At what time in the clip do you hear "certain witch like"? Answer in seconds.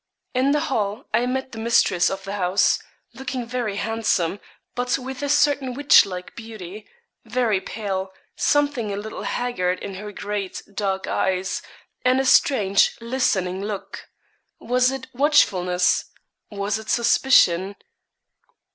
5.29-6.35